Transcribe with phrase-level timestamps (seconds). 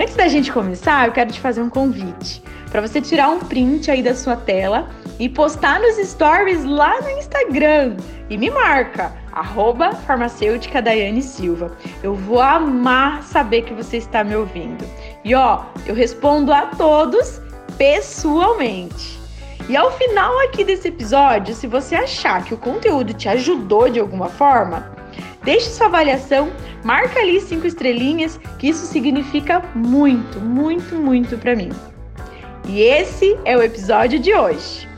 [0.00, 3.90] Antes da gente começar, eu quero te fazer um convite para você tirar um print
[3.90, 4.88] aí da sua tela
[5.18, 7.98] e postar nos stories lá no Instagram.
[8.30, 11.76] E me marca, arroba farmacêutica Daiane Silva.
[12.02, 14.82] Eu vou amar saber que você está me ouvindo.
[15.22, 17.38] E ó, eu respondo a todos
[17.76, 19.20] pessoalmente.
[19.68, 24.00] E ao final aqui desse episódio, se você achar que o conteúdo te ajudou de
[24.00, 24.96] alguma forma,
[25.42, 26.52] deixe sua avaliação,
[26.84, 31.70] marca ali cinco estrelinhas, que isso significa muito, muito, muito para mim.
[32.68, 34.89] E esse é o episódio de hoje.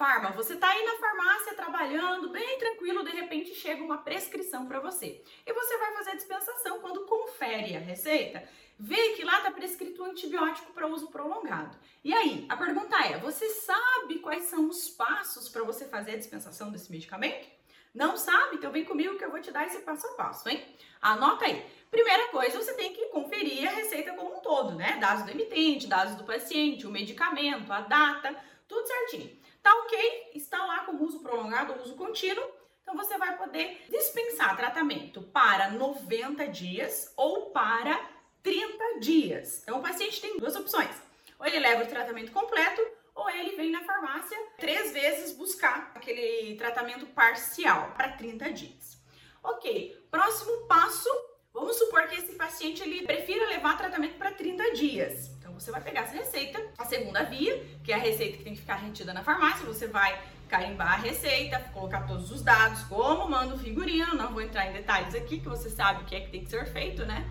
[0.00, 4.80] Farma, você está aí na farmácia trabalhando bem tranquilo, de repente chega uma prescrição para
[4.80, 5.22] você.
[5.46, 8.42] E você vai fazer a dispensação quando confere a receita,
[8.78, 11.76] vê que lá está prescrito um antibiótico para uso prolongado.
[12.02, 16.16] E aí, a pergunta é: você sabe quais são os passos para você fazer a
[16.16, 17.46] dispensação desse medicamento?
[17.94, 18.56] Não sabe?
[18.56, 20.64] Então vem comigo que eu vou te dar esse passo a passo, hein?
[21.02, 21.62] Anota aí.
[21.90, 24.96] Primeira coisa, você tem que conferir a receita como um todo, né?
[24.98, 28.34] Dados do emitente, dados do paciente, o medicamento, a data,
[28.66, 29.38] tudo certinho.
[29.62, 30.30] Tá ok?
[30.34, 32.44] Está lá com uso prolongado uso contínuo.
[32.82, 38.00] Então você vai poder dispensar tratamento para 90 dias ou para
[38.42, 39.62] 30 dias.
[39.62, 40.94] Então o paciente tem duas opções.
[41.38, 42.82] Ou ele leva o tratamento completo
[43.14, 48.98] ou ele vem na farmácia três vezes buscar aquele tratamento parcial para 30 dias.
[49.42, 51.08] Ok, próximo passo,
[51.52, 55.29] vamos supor que esse paciente ele prefira levar tratamento para 30 dias.
[55.60, 58.60] Você vai pegar essa receita, a segunda via, que é a receita que tem que
[58.60, 63.54] ficar retida na farmácia, você vai carimbar a receita, colocar todos os dados, como manda
[63.54, 66.30] o figurino, não vou entrar em detalhes aqui, que você sabe o que é que
[66.30, 67.28] tem que ser feito, né?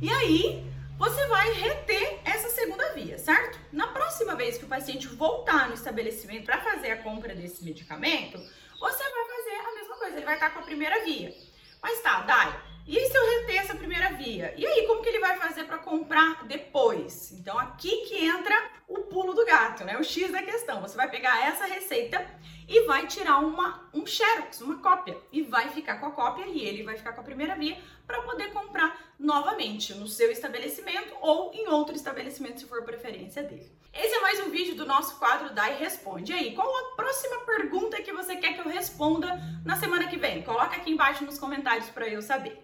[0.00, 0.64] E aí,
[0.96, 3.58] você vai reter essa segunda via, certo?
[3.72, 8.38] Na próxima vez que o paciente voltar no estabelecimento para fazer a compra desse medicamento,
[8.78, 11.34] você vai fazer a mesma coisa, ele vai estar com a primeira via.
[11.82, 14.52] Mas tá, Dai, e se eu reter essa primeira via?
[14.56, 17.32] E aí, como que ele vai fazer para comprar depois?
[17.32, 18.54] Então, aqui que entra
[18.86, 19.96] o pulo do gato, né?
[19.96, 20.82] O X da questão.
[20.82, 22.26] Você vai pegar essa receita
[22.66, 26.64] e vai tirar uma, um xerox, uma cópia, e vai ficar com a cópia e
[26.64, 31.52] ele vai ficar com a primeira via para poder comprar novamente no seu estabelecimento ou
[31.54, 33.70] em outro estabelecimento, se for preferência dele.
[33.92, 36.32] Esse é mais um vídeo do nosso quadro Dai Responde.
[36.32, 40.16] E aí, qual a próxima pergunta que você quer que eu responda na semana que
[40.16, 40.42] vem?
[40.42, 42.60] Coloca aqui embaixo nos comentários para eu saber.